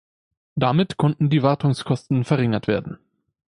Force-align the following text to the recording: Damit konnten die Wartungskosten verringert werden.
Damit 0.55 0.97
konnten 0.97 1.29
die 1.29 1.43
Wartungskosten 1.43 2.23
verringert 2.23 2.65
werden. 2.65 2.97